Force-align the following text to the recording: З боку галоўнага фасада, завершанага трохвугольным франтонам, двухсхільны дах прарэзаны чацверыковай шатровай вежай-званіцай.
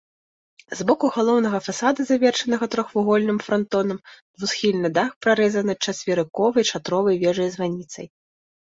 З 0.77 0.85
боку 0.91 1.05
галоўнага 1.17 1.59
фасада, 1.67 2.01
завершанага 2.11 2.65
трохвугольным 2.77 3.37
франтонам, 3.49 3.99
двухсхільны 4.37 4.89
дах 4.99 5.09
прарэзаны 5.29 5.73
чацверыковай 5.91 6.63
шатровай 6.75 7.15
вежай-званіцай. 7.29 8.07